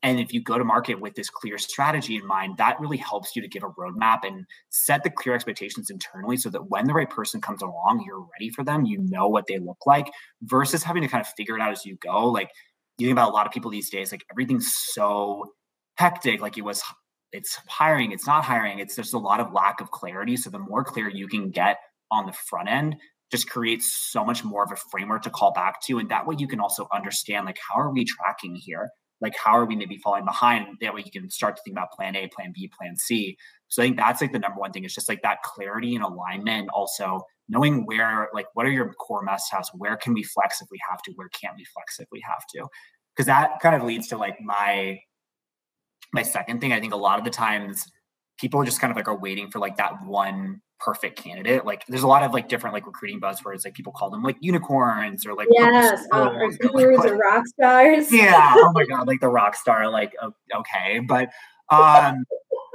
and 0.03 0.19
if 0.19 0.31
you 0.31 0.41
go 0.43 0.57
to 0.57 0.63
market 0.63 1.01
with 1.01 1.15
this 1.15 1.29
clear 1.29 1.57
strategy 1.57 2.17
in 2.17 2.25
mind, 2.25 2.57
that 2.57 2.79
really 2.79 2.97
helps 2.97 3.35
you 3.35 3.41
to 3.41 3.47
give 3.47 3.63
a 3.63 3.69
roadmap 3.69 4.19
and 4.23 4.45
set 4.69 5.03
the 5.03 5.09
clear 5.09 5.33
expectations 5.33 5.89
internally 5.89 6.37
so 6.37 6.49
that 6.49 6.69
when 6.69 6.85
the 6.85 6.93
right 6.93 7.09
person 7.09 7.41
comes 7.41 7.61
along, 7.63 8.03
you're 8.05 8.25
ready 8.39 8.49
for 8.51 8.63
them, 8.63 8.85
you 8.85 8.99
know 8.99 9.27
what 9.27 9.45
they 9.47 9.57
look 9.57 9.85
like, 9.87 10.11
versus 10.43 10.83
having 10.83 11.01
to 11.01 11.07
kind 11.07 11.21
of 11.21 11.27
figure 11.35 11.55
it 11.55 11.61
out 11.61 11.71
as 11.71 11.83
you 11.83 11.97
go. 12.03 12.27
Like 12.27 12.51
you 12.97 13.07
think 13.07 13.15
about 13.15 13.29
a 13.29 13.33
lot 13.33 13.45
of 13.45 13.53
people 13.53 13.71
these 13.71 13.89
days, 13.89 14.11
like 14.11 14.25
everything's 14.31 14.73
so 14.93 15.53
hectic, 15.97 16.41
like 16.41 16.57
it 16.57 16.63
was 16.63 16.83
it's 17.31 17.59
hiring, 17.67 18.11
it's 18.11 18.25
not 18.25 18.43
hiring, 18.43 18.79
it's 18.79 18.95
there's 18.95 19.13
a 19.13 19.19
lot 19.19 19.39
of 19.39 19.51
lack 19.53 19.81
of 19.81 19.91
clarity. 19.91 20.37
So 20.37 20.49
the 20.49 20.59
more 20.59 20.83
clear 20.83 21.09
you 21.09 21.27
can 21.27 21.51
get 21.51 21.77
on 22.11 22.25
the 22.25 22.33
front 22.33 22.69
end, 22.69 22.95
just 23.31 23.49
creates 23.49 23.93
so 24.11 24.23
much 24.23 24.43
more 24.43 24.63
of 24.63 24.71
a 24.71 24.77
framework 24.91 25.23
to 25.23 25.29
call 25.29 25.51
back 25.51 25.81
to. 25.85 25.99
And 25.99 26.09
that 26.09 26.25
way 26.25 26.35
you 26.37 26.47
can 26.47 26.59
also 26.59 26.87
understand 26.93 27.45
like 27.45 27.59
how 27.67 27.79
are 27.79 27.91
we 27.91 28.05
tracking 28.05 28.55
here? 28.55 28.89
Like 29.21 29.33
how 29.35 29.51
are 29.51 29.65
we 29.65 29.75
maybe 29.75 29.97
falling 29.97 30.25
behind? 30.25 30.77
That 30.81 30.93
way 30.93 31.03
you 31.05 31.11
can 31.11 31.29
start 31.29 31.55
to 31.55 31.61
think 31.63 31.75
about 31.75 31.91
plan 31.91 32.15
a 32.15 32.27
plan 32.27 32.51
b 32.53 32.69
plan 32.77 32.95
c. 32.95 33.37
So 33.67 33.81
i 33.81 33.85
think 33.85 33.97
that's 33.97 34.21
like 34.21 34.31
the 34.31 34.39
number 34.39 34.59
one 34.59 34.71
thing 34.71 34.83
is 34.83 34.93
just 34.93 35.09
like 35.09 35.21
that 35.23 35.41
clarity 35.43 35.95
and 35.95 36.03
alignment. 36.03 36.69
Also 36.73 37.21
knowing 37.49 37.85
where 37.85 38.29
like 38.33 38.47
what 38.53 38.65
are 38.65 38.71
your 38.71 38.93
core 38.93 39.23
must 39.23 39.51
haves? 39.51 39.69
Where 39.73 39.97
can 39.97 40.13
we 40.13 40.23
flex 40.23 40.61
if 40.61 40.67
we 40.71 40.79
have 40.89 41.01
to? 41.03 41.11
Where 41.15 41.29
can't 41.29 41.55
we 41.57 41.65
flex 41.65 41.99
if 41.99 42.07
we 42.11 42.21
have 42.27 42.45
to? 42.55 42.67
Because 43.15 43.27
that 43.27 43.59
kind 43.61 43.75
of 43.75 43.83
leads 43.83 44.07
to 44.09 44.17
like 44.17 44.37
my 44.41 44.99
my 46.13 46.23
second 46.23 46.61
thing. 46.61 46.73
I 46.73 46.79
think 46.79 46.93
a 46.93 46.97
lot 46.97 47.19
of 47.19 47.25
the 47.25 47.31
times 47.31 47.85
people 48.37 48.63
just 48.63 48.79
kind 48.79 48.91
of 48.91 48.97
like 48.97 49.07
are 49.07 49.17
waiting 49.17 49.49
for 49.49 49.59
like 49.59 49.77
that 49.77 50.05
one 50.05 50.61
perfect 50.79 51.21
candidate. 51.21 51.65
Like 51.65 51.85
there's 51.87 52.03
a 52.03 52.07
lot 52.07 52.23
of 52.23 52.33
like 52.33 52.49
different 52.49 52.73
like 52.73 52.85
recruiting 52.85 53.19
buzzwords. 53.19 53.65
Like 53.65 53.73
people 53.73 53.93
call 53.93 54.09
them 54.09 54.23
like 54.23 54.37
unicorns 54.41 55.25
or 55.25 55.33
like 55.33 55.47
yes, 55.51 56.05
or 56.13 56.49
gurus 56.71 57.05
or, 57.05 57.17
rock 57.17 57.45
stars. 57.47 58.11
yeah. 58.11 58.53
Oh 58.57 58.71
my 58.73 58.85
god, 58.85 59.07
like 59.07 59.19
the 59.19 59.29
rock 59.29 59.55
star. 59.55 59.89
Like 59.89 60.13
okay, 60.55 60.99
but 60.99 61.29
um 61.69 62.25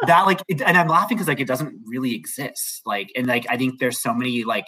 that 0.06 0.26
like 0.26 0.42
it, 0.48 0.60
and 0.60 0.76
I'm 0.76 0.88
laughing 0.88 1.16
because 1.16 1.28
like 1.28 1.40
it 1.40 1.46
doesn't 1.46 1.74
really 1.86 2.14
exist. 2.14 2.82
Like 2.84 3.10
and 3.16 3.26
like 3.26 3.46
I 3.48 3.56
think 3.56 3.78
there's 3.78 4.00
so 4.00 4.12
many 4.12 4.44
like 4.44 4.66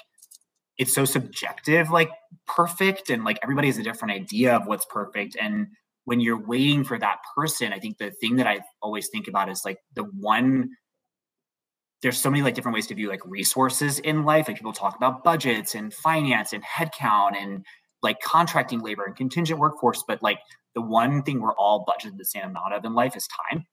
it's 0.78 0.94
so 0.94 1.04
subjective 1.04 1.90
like 1.90 2.10
perfect 2.46 3.10
and 3.10 3.24
like 3.24 3.38
everybody 3.42 3.68
has 3.68 3.78
a 3.78 3.82
different 3.82 4.12
idea 4.12 4.56
of 4.56 4.66
what's 4.66 4.84
perfect 4.86 5.36
and 5.40 5.68
when 6.04 6.20
you're 6.20 6.40
waiting 6.46 6.84
for 6.84 6.98
that 6.98 7.18
person 7.36 7.72
i 7.72 7.78
think 7.78 7.98
the 7.98 8.10
thing 8.10 8.36
that 8.36 8.46
i 8.46 8.60
always 8.82 9.08
think 9.08 9.28
about 9.28 9.48
is 9.48 9.62
like 9.64 9.78
the 9.94 10.02
one 10.02 10.68
there's 12.04 12.20
so 12.20 12.30
many 12.30 12.42
like 12.42 12.54
different 12.54 12.74
ways 12.74 12.86
to 12.86 12.94
view 12.94 13.08
like 13.08 13.24
resources 13.24 13.98
in 13.98 14.24
life. 14.24 14.46
Like 14.46 14.58
people 14.58 14.74
talk 14.74 14.94
about 14.94 15.24
budgets 15.24 15.74
and 15.74 15.92
finance 15.92 16.52
and 16.52 16.62
headcount 16.62 17.34
and 17.34 17.64
like 18.02 18.20
contracting 18.20 18.80
labor 18.80 19.04
and 19.04 19.16
contingent 19.16 19.58
workforce. 19.58 20.04
But 20.06 20.22
like 20.22 20.38
the 20.74 20.82
one 20.82 21.22
thing 21.22 21.40
we're 21.40 21.54
all 21.54 21.86
budgeted 21.88 22.18
the 22.18 22.26
same 22.26 22.44
amount 22.44 22.74
of 22.74 22.84
in 22.84 22.92
life 22.92 23.16
is 23.16 23.26
time. 23.50 23.64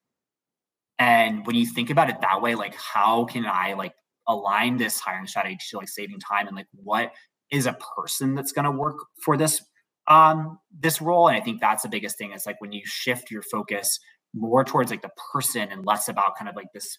And 0.98 1.46
when 1.46 1.58
you 1.58 1.66
think 1.66 1.90
about 1.90 2.10
it 2.10 2.22
that 2.22 2.42
way, 2.42 2.56
like 2.56 2.74
how 2.74 3.26
can 3.26 3.46
I 3.46 3.74
like 3.74 3.94
align 4.30 4.78
this 4.78 5.02
hiring 5.02 5.28
strategy 5.28 5.58
to 5.70 5.78
like 5.78 5.90
saving 5.90 6.20
time 6.20 6.48
and 6.48 6.56
like 6.56 6.68
what 6.72 7.12
is 7.52 7.66
a 7.66 7.78
person 7.98 8.34
that's 8.34 8.54
going 8.54 8.64
to 8.64 8.72
work 8.72 8.96
for 9.26 9.36
this 9.36 9.62
um 10.08 10.58
this 10.80 11.00
role 11.02 11.28
and 11.28 11.38
i 11.38 11.42
think 11.42 11.62
that's 11.62 11.84
the 11.84 11.90
biggest 11.90 12.18
thing 12.18 12.32
is 12.32 12.46
like 12.46 12.60
when 12.60 12.72
you 12.72 12.82
shift 12.86 13.30
your 13.30 13.44
focus 13.44 14.00
more 14.34 14.64
towards 14.64 14.90
like 14.90 15.02
the 15.02 15.12
person 15.32 15.70
and 15.72 15.86
less 15.86 16.08
about 16.08 16.36
kind 16.38 16.50
of 16.50 16.56
like 16.56 16.68
this 16.74 16.98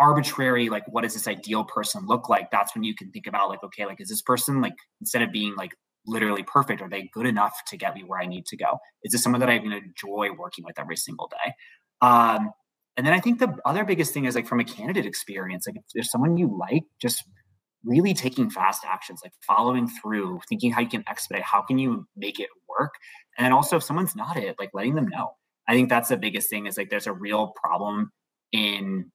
arbitrary 0.00 0.68
like 0.68 0.84
what 0.88 1.02
does 1.02 1.14
this 1.14 1.28
ideal 1.28 1.64
person 1.64 2.06
look 2.06 2.28
like? 2.28 2.50
That's 2.50 2.74
when 2.74 2.84
you 2.84 2.94
can 2.94 3.10
think 3.10 3.26
about 3.26 3.48
like 3.48 3.62
okay 3.64 3.86
like 3.86 4.00
is 4.00 4.08
this 4.08 4.22
person 4.22 4.60
like 4.60 4.74
instead 5.00 5.22
of 5.22 5.32
being 5.32 5.54
like 5.56 5.72
literally 6.06 6.42
perfect 6.42 6.82
are 6.82 6.88
they 6.88 7.08
good 7.14 7.26
enough 7.26 7.54
to 7.66 7.78
get 7.78 7.94
me 7.94 8.02
where 8.02 8.20
i 8.20 8.26
need 8.26 8.46
to 8.46 8.56
go? 8.56 8.78
Is 9.02 9.12
this 9.12 9.22
someone 9.22 9.40
that 9.40 9.50
i 9.50 9.58
can 9.58 9.72
enjoy 9.72 10.30
working 10.36 10.64
with 10.64 10.78
every 10.78 10.96
single 10.96 11.28
day? 11.28 11.54
Um, 12.00 12.50
and 12.96 13.06
then 13.06 13.14
i 13.14 13.20
think 13.20 13.38
the 13.38 13.56
other 13.64 13.84
biggest 13.84 14.12
thing 14.12 14.24
is 14.24 14.34
like 14.34 14.46
from 14.46 14.60
a 14.60 14.64
candidate 14.64 15.06
experience 15.06 15.66
like 15.66 15.76
if 15.76 15.82
there's 15.94 16.10
someone 16.10 16.36
you 16.36 16.56
like 16.56 16.84
just 17.00 17.24
really 17.84 18.14
taking 18.14 18.50
fast 18.50 18.82
actions 18.84 19.20
like 19.22 19.32
following 19.46 19.88
through 19.88 20.40
thinking 20.48 20.72
how 20.72 20.80
you 20.80 20.88
can 20.88 21.04
expedite 21.08 21.42
how 21.42 21.62
can 21.62 21.78
you 21.78 22.06
make 22.16 22.40
it 22.40 22.48
work? 22.78 22.94
And 23.36 23.44
then 23.44 23.52
also 23.52 23.76
if 23.76 23.82
someone's 23.82 24.16
not 24.16 24.36
it 24.36 24.56
like 24.58 24.70
letting 24.74 24.94
them 24.94 25.08
know. 25.08 25.36
I 25.68 25.74
think 25.74 25.88
that's 25.88 26.08
the 26.08 26.16
biggest 26.16 26.50
thing 26.50 26.66
is 26.66 26.76
like 26.76 26.90
there's 26.90 27.06
a 27.06 27.12
real 27.12 27.54
problem 27.62 28.10
in 28.52 29.10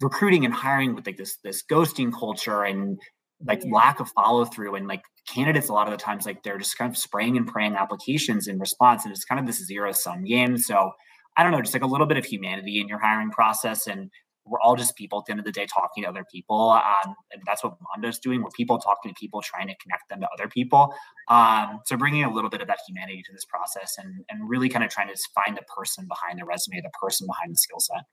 recruiting 0.00 0.44
and 0.44 0.54
hiring 0.54 0.94
with 0.94 1.06
like 1.06 1.16
this 1.16 1.38
this 1.44 1.62
ghosting 1.62 2.12
culture 2.12 2.64
and 2.64 2.98
like 3.46 3.62
yeah. 3.64 3.70
lack 3.72 4.00
of 4.00 4.08
follow 4.10 4.44
through 4.44 4.74
and 4.74 4.86
like 4.86 5.02
candidates 5.28 5.68
a 5.68 5.72
lot 5.72 5.86
of 5.86 5.92
the 5.92 6.02
times 6.02 6.26
like 6.26 6.42
they're 6.42 6.58
just 6.58 6.76
kind 6.76 6.90
of 6.90 6.96
spraying 6.96 7.36
and 7.36 7.46
praying 7.46 7.74
applications 7.74 8.46
in 8.46 8.58
response 8.58 9.04
and 9.04 9.12
it's 9.12 9.24
kind 9.24 9.40
of 9.40 9.46
this 9.46 9.64
zero 9.64 9.92
sum 9.92 10.24
game. 10.24 10.56
So 10.58 10.92
i 11.36 11.42
don't 11.42 11.52
know 11.52 11.60
just 11.60 11.74
like 11.74 11.82
a 11.82 11.86
little 11.86 12.06
bit 12.06 12.16
of 12.16 12.24
humanity 12.24 12.80
in 12.80 12.88
your 12.88 12.98
hiring 12.98 13.30
process 13.30 13.86
and 13.86 14.10
we're 14.46 14.60
all 14.60 14.76
just 14.76 14.94
people 14.96 15.18
at 15.18 15.24
the 15.26 15.32
end 15.32 15.40
of 15.40 15.46
the 15.46 15.52
day 15.52 15.66
talking 15.66 16.02
to 16.02 16.08
other 16.08 16.24
people 16.30 16.70
um, 16.70 17.14
and 17.32 17.42
that's 17.46 17.64
what 17.64 17.76
mondo's 17.80 18.18
doing. 18.18 18.42
We're 18.42 18.50
people 18.50 18.78
talking 18.78 19.10
to 19.10 19.18
people 19.18 19.40
trying 19.40 19.68
to 19.68 19.74
connect 19.82 20.08
them 20.10 20.20
to 20.20 20.28
other 20.32 20.48
people. 20.48 20.94
Um, 21.28 21.80
so 21.86 21.96
bringing 21.96 22.24
a 22.24 22.32
little 22.32 22.50
bit 22.50 22.60
of 22.60 22.68
that 22.68 22.78
humanity 22.86 23.22
to 23.24 23.32
this 23.32 23.44
process 23.46 23.94
and, 23.98 24.24
and 24.28 24.48
really 24.48 24.68
kind 24.68 24.84
of 24.84 24.90
trying 24.90 25.08
to 25.08 25.16
find 25.34 25.56
the 25.56 25.62
person 25.74 26.06
behind 26.08 26.38
the 26.40 26.44
resume 26.44 26.80
the 26.82 26.90
person 27.00 27.26
behind 27.26 27.54
the 27.54 27.58
skill 27.58 27.80
set 27.80 28.04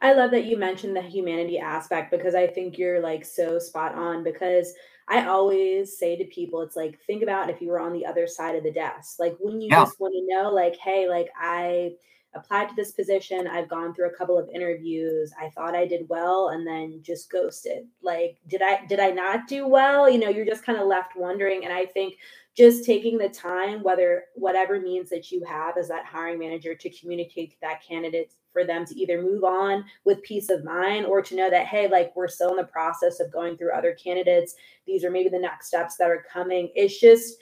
I 0.00 0.12
love 0.12 0.30
that 0.32 0.44
you 0.44 0.56
mentioned 0.56 0.96
the 0.96 1.02
humanity 1.02 1.58
aspect 1.58 2.10
because 2.10 2.34
I 2.34 2.46
think 2.46 2.78
you're 2.78 3.00
like 3.00 3.24
so 3.24 3.58
spot 3.58 3.94
on 3.94 4.22
because 4.24 4.72
I 5.08 5.26
always 5.26 5.96
say 5.96 6.16
to 6.16 6.24
people, 6.24 6.62
it's 6.62 6.76
like, 6.76 6.98
think 7.06 7.22
about 7.22 7.48
if 7.50 7.60
you 7.60 7.68
were 7.68 7.78
on 7.78 7.92
the 7.92 8.04
other 8.04 8.26
side 8.26 8.56
of 8.56 8.64
the 8.64 8.72
desk. 8.72 9.20
Like 9.20 9.36
when 9.38 9.60
you 9.60 9.68
yeah. 9.70 9.84
just 9.84 10.00
want 10.00 10.14
to 10.14 10.34
know, 10.34 10.50
like, 10.50 10.76
hey, 10.76 11.08
like 11.08 11.28
I 11.40 11.92
applied 12.34 12.68
to 12.68 12.74
this 12.74 12.92
position, 12.92 13.46
I've 13.46 13.68
gone 13.68 13.94
through 13.94 14.08
a 14.08 14.16
couple 14.16 14.38
of 14.38 14.48
interviews, 14.52 15.32
I 15.40 15.48
thought 15.50 15.76
I 15.76 15.86
did 15.86 16.08
well, 16.08 16.48
and 16.48 16.66
then 16.66 17.00
just 17.02 17.30
ghosted. 17.30 17.86
Like, 18.02 18.38
did 18.48 18.62
I 18.62 18.84
did 18.86 19.00
I 19.00 19.10
not 19.10 19.46
do 19.46 19.66
well? 19.66 20.10
You 20.10 20.18
know, 20.18 20.28
you're 20.28 20.44
just 20.44 20.64
kind 20.64 20.78
of 20.78 20.86
left 20.86 21.16
wondering. 21.16 21.64
And 21.64 21.72
I 21.72 21.86
think 21.86 22.14
just 22.56 22.84
taking 22.84 23.18
the 23.18 23.28
time, 23.28 23.82
whether 23.82 24.24
whatever 24.34 24.80
means 24.80 25.10
that 25.10 25.30
you 25.30 25.44
have 25.44 25.76
as 25.76 25.88
that 25.88 26.06
hiring 26.06 26.38
manager 26.38 26.74
to 26.74 26.90
communicate 26.90 27.50
to 27.50 27.56
that 27.60 27.82
candidate 27.86 28.32
for 28.52 28.64
them 28.64 28.86
to 28.86 28.98
either 28.98 29.20
move 29.20 29.44
on 29.44 29.84
with 30.06 30.22
peace 30.22 30.48
of 30.48 30.64
mind 30.64 31.04
or 31.04 31.20
to 31.20 31.36
know 31.36 31.50
that, 31.50 31.66
hey, 31.66 31.86
like 31.86 32.16
we're 32.16 32.28
still 32.28 32.50
in 32.50 32.56
the 32.56 32.64
process 32.64 33.20
of 33.20 33.30
going 33.30 33.58
through 33.58 33.74
other 33.74 33.94
candidates. 34.02 34.54
These 34.86 35.04
are 35.04 35.10
maybe 35.10 35.28
the 35.28 35.38
next 35.38 35.66
steps 35.66 35.96
that 35.96 36.08
are 36.08 36.24
coming. 36.32 36.70
It's 36.74 36.98
just, 36.98 37.36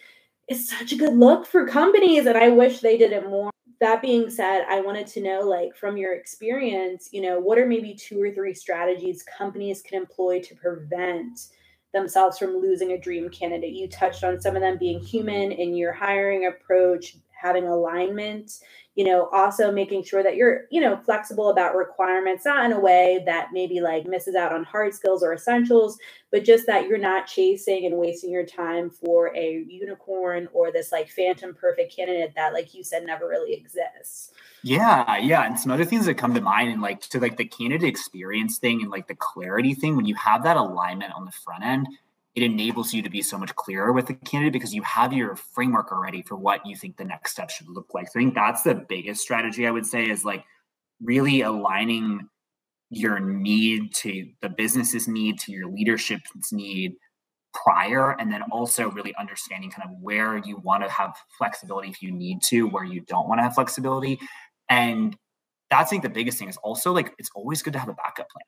it's 0.49 0.69
such 0.69 0.91
a 0.91 0.97
good 0.97 1.17
look 1.17 1.47
for 1.47 1.69
companies. 1.69 2.27
And 2.27 2.37
I 2.37 2.49
wish 2.49 2.81
they 2.81 2.99
did 2.99 3.13
it 3.13 3.29
more. 3.29 3.53
That 3.81 4.03
being 4.03 4.31
said, 4.31 4.65
I 4.69 4.81
wanted 4.81 5.07
to 5.09 5.21
know, 5.21 5.41
like, 5.41 5.77
from 5.77 5.97
your 5.97 6.15
experience, 6.15 7.11
you 7.13 7.21
know, 7.21 7.39
what 7.39 7.59
are 7.59 7.67
maybe 7.67 7.95
two 7.95 8.21
or 8.21 8.33
three 8.33 8.55
strategies 8.55 9.23
companies 9.23 9.83
can 9.83 10.01
employ 10.01 10.41
to 10.41 10.55
prevent 10.55 11.39
themselves 11.95 12.37
from 12.39 12.59
losing 12.59 12.93
a 12.93 12.99
dream 12.99 13.31
candidate? 13.31 13.73
You 13.73 13.89
touched 13.89 14.23
on 14.25 14.41
some 14.41 14.57
of 14.57 14.63
them 14.63 14.77
being 14.77 15.01
human 15.01 15.53
in 15.53 15.75
your 15.75 15.93
hiring 15.93 16.47
approach, 16.47 17.17
having 17.41 17.67
alignment 17.67 18.61
you 18.95 19.05
know 19.05 19.29
also 19.33 19.73
making 19.73 20.03
sure 20.03 20.23
that 20.23 20.37
you're 20.37 20.63
you 20.71 20.81
know 20.81 20.97
flexible 20.97 21.51
about 21.51 21.75
requirements 21.75 22.45
not 22.45 22.65
in 22.65 22.73
a 22.73 22.81
way 22.81 23.23
that 23.27 23.49
maybe 23.53 23.81
like 23.81 24.07
misses 24.07 24.35
out 24.35 24.53
on 24.53 24.65
hard 24.65 24.95
skills 24.95 25.23
or 25.23 25.33
essentials 25.33 25.99
but 26.31 26.45
just 26.45 26.67
that 26.67 26.87
you're 26.87 26.99
not 26.99 27.27
chasing 27.27 27.87
and 27.87 27.97
wasting 27.97 28.31
your 28.31 28.47
time 28.47 28.91
for 28.91 29.35
a 29.37 29.65
unicorn 29.69 30.49
or 30.53 30.71
this 30.71 30.93
like 30.93 31.11
phantom 31.11 31.55
perfect 31.55 31.95
candidate 31.95 32.33
that 32.35 32.53
like 32.53 32.73
you 32.75 32.83
said 32.83 33.05
never 33.05 33.29
really 33.29 33.55
exists 33.55 34.33
yeah 34.65 35.17
yeah 35.19 35.45
and 35.45 35.59
some 35.61 35.71
other 35.71 35.85
things 35.85 36.07
that 36.07 36.15
come 36.15 36.35
to 36.35 36.41
mind 36.41 36.73
and 36.73 36.83
like 36.83 37.01
to 37.01 37.21
like 37.21 37.37
the 37.37 37.45
candidate 37.45 37.89
experience 37.89 38.59
thing 38.59 38.81
and 38.83 38.91
like 38.91 39.07
the 39.07 39.15
clarity 39.15 39.75
thing 39.75 39.95
when 39.95 40.07
you 40.07 40.15
have 40.15 40.43
that 40.43 40.57
alignment 40.57 41.13
on 41.15 41.25
the 41.25 41.33
front 41.33 41.63
end 41.63 41.87
it 42.35 42.43
enables 42.43 42.93
you 42.93 43.01
to 43.03 43.11
be 43.11 43.23
so 43.23 43.39
much 43.39 43.55
clearer 43.55 43.93
with 43.93 44.07
the 44.07 44.15
candidate 44.15 44.53
because 44.53 44.75
you 44.75 44.83
have 44.83 45.13
your 45.13 45.37
framework 45.37 45.93
already 45.93 46.23
for 46.23 46.37
what 46.37 46.67
you 46.67 46.75
think 46.75 46.97
the 46.97 47.05
next 47.05 47.31
step 47.31 47.49
should 47.49 47.69
look 47.69 47.95
like. 47.95 48.07
So 48.09 48.19
I 48.19 48.23
think 48.23 48.35
that's 48.35 48.63
the 48.63 48.75
biggest 48.75 49.21
strategy 49.21 49.67
I 49.67 49.71
would 49.71 49.87
say 49.87 50.11
is 50.11 50.25
like 50.25 50.45
really 51.01 51.43
aligning 51.43 52.29
your 52.91 53.21
need 53.21 53.95
to 53.95 54.29
the 54.43 54.49
business's 54.49 55.09
need 55.09 55.39
to 55.41 55.53
your 55.53 55.69
leadership's 55.69 56.53
need 56.53 56.95
prior 57.55 58.13
and 58.21 58.33
then 58.33 58.43
also 58.51 58.91
really 58.91 59.15
understanding 59.17 59.71
kind 59.71 59.89
of 59.89 59.97
where 60.01 60.37
you 60.39 60.57
want 60.59 60.83
to 60.83 60.91
have 60.91 61.17
flexibility 61.39 61.89
if 61.89 62.03
you 62.03 62.11
need 62.11 62.43
to 62.43 62.69
where 62.69 62.85
you 62.85 63.01
don't 63.03 63.29
want 63.29 63.39
to 63.39 63.43
have 63.43 63.55
flexibility 63.55 64.19
and 64.69 65.17
that's 65.71 65.89
I 65.89 65.91
think 65.91 66.03
the 66.03 66.11
biggest 66.11 66.39
thing 66.39 66.49
is 66.49 66.57
also 66.59 66.93
like 66.93 67.13
it's 67.19 67.31
always 67.35 67.63
good 67.63 67.73
to 67.73 67.79
have 67.79 67.89
a 67.89 67.95
backup 67.95 68.29
plan 68.31 68.45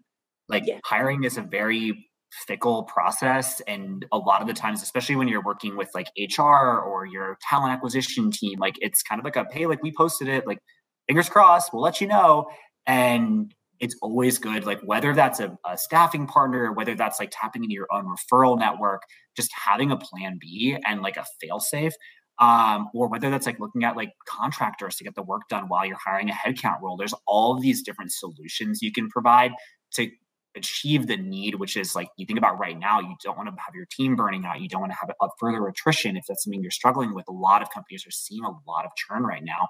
like 0.48 0.64
yeah. 0.66 0.78
hiring 0.84 1.24
is 1.24 1.36
a 1.36 1.42
very 1.42 2.08
fickle 2.46 2.84
process 2.84 3.60
and 3.66 4.04
a 4.12 4.18
lot 4.18 4.42
of 4.42 4.48
the 4.48 4.52
times 4.52 4.82
especially 4.82 5.16
when 5.16 5.28
you're 5.28 5.42
working 5.42 5.76
with 5.76 5.88
like 5.94 6.08
hr 6.36 6.42
or 6.42 7.06
your 7.06 7.38
talent 7.48 7.72
acquisition 7.72 8.30
team 8.30 8.58
like 8.58 8.76
it's 8.80 9.02
kind 9.02 9.18
of 9.18 9.24
like 9.24 9.36
a 9.36 9.46
hey 9.52 9.66
like 9.66 9.82
we 9.82 9.92
posted 9.92 10.28
it 10.28 10.46
like 10.46 10.58
fingers 11.06 11.28
crossed 11.28 11.72
we'll 11.72 11.82
let 11.82 12.00
you 12.00 12.06
know 12.06 12.46
and 12.86 13.54
it's 13.78 13.96
always 14.02 14.38
good 14.38 14.66
like 14.66 14.80
whether 14.80 15.14
that's 15.14 15.40
a, 15.40 15.56
a 15.64 15.78
staffing 15.78 16.26
partner 16.26 16.72
whether 16.72 16.94
that's 16.94 17.20
like 17.20 17.30
tapping 17.32 17.62
into 17.62 17.74
your 17.74 17.86
own 17.92 18.04
referral 18.04 18.58
network 18.58 19.02
just 19.36 19.50
having 19.52 19.90
a 19.90 19.96
plan 19.96 20.36
b 20.40 20.76
and 20.84 21.02
like 21.02 21.16
a 21.16 21.24
fail 21.40 21.60
safe 21.60 21.92
um, 22.38 22.88
or 22.94 23.08
whether 23.08 23.30
that's 23.30 23.46
like 23.46 23.60
looking 23.60 23.84
at 23.84 23.96
like 23.96 24.12
contractors 24.26 24.96
to 24.96 25.04
get 25.04 25.14
the 25.14 25.22
work 25.22 25.42
done 25.48 25.68
while 25.68 25.86
you're 25.86 25.96
hiring 26.04 26.30
a 26.30 26.32
headcount 26.32 26.80
role 26.82 26.96
there's 26.96 27.14
all 27.26 27.58
these 27.58 27.82
different 27.82 28.12
solutions 28.12 28.82
you 28.82 28.92
can 28.92 29.08
provide 29.08 29.52
to 29.92 30.10
achieve 30.56 31.06
the 31.06 31.16
need, 31.16 31.56
which 31.56 31.76
is 31.76 31.94
like 31.94 32.08
you 32.16 32.26
think 32.26 32.38
about 32.38 32.58
right 32.58 32.78
now, 32.78 33.00
you 33.00 33.14
don't 33.22 33.36
want 33.36 33.48
to 33.48 33.62
have 33.62 33.74
your 33.74 33.86
team 33.90 34.16
burning 34.16 34.44
out. 34.44 34.60
You 34.60 34.68
don't 34.68 34.80
want 34.80 34.92
to 34.92 34.98
have 34.98 35.10
a 35.20 35.28
further 35.38 35.66
attrition 35.68 36.16
if 36.16 36.24
that's 36.26 36.44
something 36.44 36.62
you're 36.62 36.70
struggling 36.70 37.14
with. 37.14 37.28
A 37.28 37.32
lot 37.32 37.62
of 37.62 37.70
companies 37.70 38.06
are 38.06 38.10
seeing 38.10 38.44
a 38.44 38.50
lot 38.66 38.84
of 38.84 38.90
churn 38.96 39.22
right 39.22 39.42
now. 39.44 39.68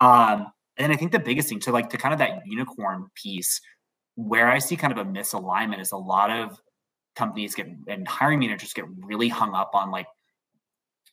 Um, 0.00 0.46
and 0.76 0.92
I 0.92 0.96
think 0.96 1.12
the 1.12 1.18
biggest 1.18 1.48
thing 1.48 1.60
to 1.60 1.72
like 1.72 1.90
to 1.90 1.96
kind 1.96 2.12
of 2.12 2.18
that 2.18 2.42
unicorn 2.44 3.06
piece, 3.14 3.60
where 4.14 4.48
I 4.48 4.58
see 4.58 4.76
kind 4.76 4.92
of 4.92 4.98
a 4.98 5.08
misalignment 5.08 5.80
is 5.80 5.92
a 5.92 5.96
lot 5.96 6.30
of 6.30 6.58
companies 7.16 7.54
get 7.54 7.68
and 7.88 8.06
hiring 8.06 8.40
managers 8.40 8.74
get 8.74 8.84
really 9.02 9.28
hung 9.28 9.54
up 9.54 9.70
on 9.74 9.90
like 9.90 10.06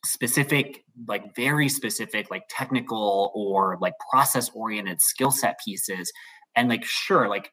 specific 0.05 0.83
like 1.07 1.35
very 1.35 1.69
specific 1.69 2.29
like 2.29 2.43
technical 2.49 3.31
or 3.33 3.77
like 3.81 3.93
process 4.11 4.49
oriented 4.53 5.01
skill 5.01 5.31
set 5.31 5.57
pieces 5.63 6.11
and 6.55 6.67
like 6.67 6.83
sure 6.83 7.29
like 7.29 7.49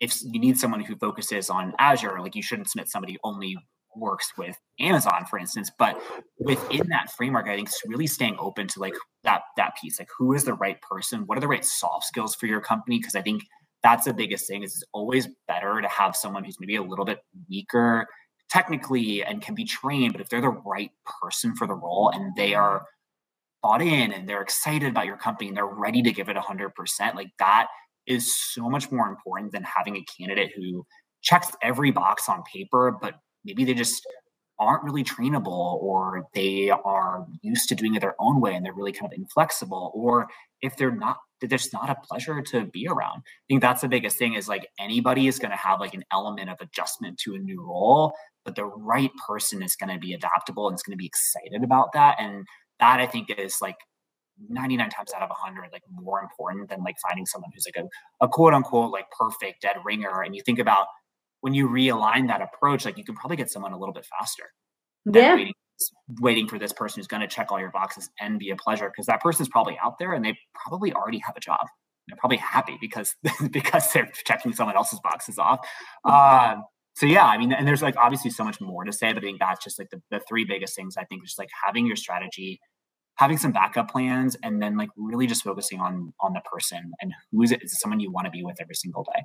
if 0.00 0.16
you 0.22 0.38
need 0.40 0.58
someone 0.58 0.80
who 0.80 0.96
focuses 0.96 1.50
on 1.50 1.74
Azure, 1.78 2.20
like 2.20 2.34
you 2.34 2.42
shouldn't 2.42 2.68
submit 2.68 2.88
somebody 2.88 3.18
only 3.24 3.56
works 3.96 4.32
with 4.36 4.56
Amazon, 4.78 5.24
for 5.28 5.38
instance. 5.38 5.70
But 5.76 6.00
within 6.38 6.88
that 6.88 7.10
framework, 7.16 7.48
I 7.48 7.56
think 7.56 7.68
it's 7.68 7.82
really 7.86 8.06
staying 8.06 8.36
open 8.38 8.68
to 8.68 8.80
like 8.80 8.94
that 9.24 9.42
that 9.56 9.72
piece. 9.80 9.98
Like 9.98 10.08
who 10.16 10.34
is 10.34 10.44
the 10.44 10.54
right 10.54 10.80
person? 10.82 11.22
What 11.26 11.36
are 11.36 11.40
the 11.40 11.48
right 11.48 11.64
soft 11.64 12.04
skills 12.04 12.34
for 12.34 12.46
your 12.46 12.60
company? 12.60 12.98
Because 12.98 13.16
I 13.16 13.22
think 13.22 13.42
that's 13.82 14.04
the 14.04 14.14
biggest 14.14 14.46
thing 14.46 14.62
is 14.62 14.74
it's 14.74 14.84
always 14.92 15.28
better 15.46 15.80
to 15.80 15.88
have 15.88 16.16
someone 16.16 16.44
who's 16.44 16.58
maybe 16.60 16.76
a 16.76 16.82
little 16.82 17.04
bit 17.04 17.18
weaker 17.48 18.06
technically 18.50 19.22
and 19.22 19.42
can 19.42 19.54
be 19.54 19.64
trained, 19.64 20.12
but 20.12 20.20
if 20.20 20.28
they're 20.28 20.40
the 20.40 20.48
right 20.48 20.90
person 21.20 21.54
for 21.54 21.66
the 21.66 21.74
role 21.74 22.10
and 22.14 22.34
they 22.36 22.54
are 22.54 22.84
bought 23.62 23.82
in 23.82 24.12
and 24.12 24.28
they're 24.28 24.42
excited 24.42 24.88
about 24.88 25.06
your 25.06 25.16
company 25.16 25.48
and 25.48 25.56
they're 25.56 25.66
ready 25.66 26.02
to 26.02 26.12
give 26.12 26.28
it 26.28 26.36
100%, 26.36 27.14
like 27.14 27.30
that 27.38 27.68
is 28.06 28.34
so 28.34 28.68
much 28.70 28.90
more 28.90 29.08
important 29.08 29.52
than 29.52 29.62
having 29.64 29.96
a 29.96 30.04
candidate 30.04 30.52
who 30.56 30.86
checks 31.22 31.50
every 31.62 31.90
box 31.90 32.28
on 32.28 32.42
paper, 32.50 32.96
but 33.00 33.14
maybe 33.44 33.64
they 33.64 33.74
just 33.74 34.06
aren't 34.58 34.82
really 34.82 35.04
trainable 35.04 35.80
or 35.82 36.26
they 36.34 36.70
are 36.70 37.26
used 37.42 37.68
to 37.68 37.74
doing 37.74 37.94
it 37.94 38.00
their 38.00 38.16
own 38.18 38.40
way 38.40 38.54
and 38.54 38.64
they're 38.64 38.72
really 38.72 38.92
kind 38.92 39.12
of 39.12 39.16
inflexible 39.16 39.92
or 39.94 40.26
if 40.62 40.76
they're 40.76 40.94
not 40.94 41.18
they're 41.40 41.48
just 41.48 41.72
not 41.72 41.90
a 41.90 41.96
pleasure 42.06 42.42
to 42.42 42.64
be 42.66 42.88
around. 42.88 43.18
I 43.18 43.44
think 43.48 43.60
that's 43.62 43.82
the 43.82 43.88
biggest 43.88 44.18
thing 44.18 44.34
is 44.34 44.48
like 44.48 44.68
anybody 44.78 45.26
is 45.26 45.38
going 45.38 45.50
to 45.50 45.56
have 45.56 45.80
like 45.80 45.94
an 45.94 46.04
element 46.12 46.50
of 46.50 46.60
adjustment 46.60 47.18
to 47.18 47.34
a 47.34 47.38
new 47.38 47.62
role 47.62 48.14
but 48.48 48.54
the 48.54 48.64
right 48.64 49.10
person 49.26 49.62
is 49.62 49.76
going 49.76 49.92
to 49.92 49.98
be 49.98 50.14
adaptable 50.14 50.68
and 50.68 50.74
is 50.74 50.82
going 50.82 50.96
to 50.96 50.98
be 50.98 51.04
excited 51.04 51.62
about 51.62 51.92
that 51.92 52.16
and 52.18 52.46
that 52.80 52.98
i 52.98 53.06
think 53.06 53.28
is 53.36 53.58
like 53.60 53.76
99 54.48 54.88
times 54.88 55.12
out 55.14 55.20
of 55.20 55.28
100 55.28 55.68
like 55.70 55.82
more 55.90 56.22
important 56.22 56.70
than 56.70 56.82
like 56.82 56.96
finding 57.06 57.26
someone 57.26 57.50
who's 57.52 57.66
like 57.66 57.84
a, 57.84 58.24
a 58.24 58.28
quote 58.28 58.54
unquote 58.54 58.90
like 58.90 59.04
perfect 59.10 59.60
dead 59.60 59.76
ringer 59.84 60.22
and 60.22 60.34
you 60.34 60.42
think 60.46 60.58
about 60.58 60.86
when 61.40 61.52
you 61.52 61.68
realign 61.68 62.26
that 62.28 62.40
approach 62.40 62.86
like 62.86 62.96
you 62.96 63.04
can 63.04 63.14
probably 63.14 63.36
get 63.36 63.50
someone 63.50 63.72
a 63.72 63.78
little 63.78 63.92
bit 63.92 64.06
faster 64.18 64.44
yeah. 65.04 65.34
waiting, 65.34 65.52
waiting 66.20 66.48
for 66.48 66.58
this 66.58 66.72
person 66.72 67.00
who's 67.00 67.06
going 67.06 67.20
to 67.20 67.28
check 67.28 67.50
all 67.50 67.60
your 67.60 67.70
boxes 67.70 68.10
and 68.20 68.38
be 68.38 68.50
a 68.50 68.56
pleasure 68.56 68.88
because 68.88 69.06
that 69.06 69.20
person's 69.20 69.48
probably 69.48 69.78
out 69.82 69.98
there 69.98 70.12
and 70.12 70.24
they 70.24 70.36
probably 70.54 70.92
already 70.92 71.18
have 71.18 71.36
a 71.36 71.40
job 71.40 71.66
they're 72.08 72.16
probably 72.16 72.38
happy 72.38 72.78
because 72.80 73.14
because 73.50 73.92
they're 73.92 74.10
checking 74.24 74.52
someone 74.52 74.76
else's 74.76 75.00
boxes 75.00 75.38
off. 75.38 75.60
Um, 76.04 76.64
so 76.96 77.06
yeah, 77.06 77.26
I 77.26 77.38
mean, 77.38 77.52
and 77.52 77.66
there's 77.66 77.82
like 77.82 77.96
obviously 77.96 78.30
so 78.30 78.44
much 78.44 78.60
more 78.60 78.84
to 78.84 78.92
say, 78.92 79.12
but 79.12 79.22
I 79.22 79.26
think 79.26 79.38
that's 79.38 79.62
just 79.62 79.78
like 79.78 79.90
the, 79.90 80.00
the 80.10 80.20
three 80.28 80.44
biggest 80.44 80.74
things. 80.74 80.96
I 80.96 81.04
think 81.04 81.24
just 81.24 81.38
like 81.38 81.48
having 81.64 81.86
your 81.86 81.96
strategy, 81.96 82.60
having 83.16 83.36
some 83.36 83.52
backup 83.52 83.90
plans, 83.90 84.36
and 84.42 84.60
then 84.60 84.76
like 84.76 84.88
really 84.96 85.26
just 85.26 85.44
focusing 85.44 85.80
on 85.80 86.12
on 86.20 86.32
the 86.32 86.40
person 86.50 86.92
and 87.00 87.12
who 87.30 87.42
is 87.42 87.52
it 87.52 87.62
is 87.62 87.72
it 87.72 87.76
someone 87.76 88.00
you 88.00 88.10
want 88.10 88.24
to 88.24 88.30
be 88.30 88.42
with 88.42 88.56
every 88.60 88.74
single 88.74 89.04
day. 89.04 89.22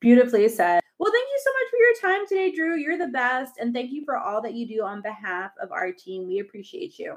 Beautifully 0.00 0.48
said. 0.48 0.81
Well, 1.02 1.10
thank 1.10 1.26
you 1.28 1.40
so 1.42 1.50
much 1.50 1.68
for 1.68 1.78
your 1.78 2.16
time 2.16 2.26
today, 2.28 2.52
Drew. 2.52 2.78
You're 2.78 2.96
the 2.96 3.08
best, 3.08 3.54
and 3.58 3.74
thank 3.74 3.90
you 3.90 4.04
for 4.04 4.18
all 4.18 4.40
that 4.40 4.54
you 4.54 4.68
do 4.68 4.84
on 4.84 5.02
behalf 5.02 5.50
of 5.60 5.72
our 5.72 5.90
team. 5.90 6.28
We 6.28 6.38
appreciate 6.38 6.96
you. 6.96 7.16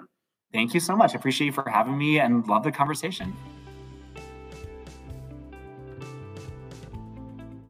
Thank 0.52 0.74
you 0.74 0.80
so 0.80 0.96
much. 0.96 1.14
I 1.14 1.20
appreciate 1.20 1.46
you 1.46 1.54
for 1.54 1.70
having 1.70 1.96
me 1.96 2.20
and 2.20 2.48
love 2.48 2.64
the 2.64 2.72
conversation. 2.72 3.36